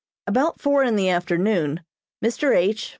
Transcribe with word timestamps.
About 0.25 0.59
four 0.59 0.83
in 0.83 0.95
the 0.95 1.09
afternoon 1.09 1.81
Mr. 2.25 2.55
H. 2.55 2.89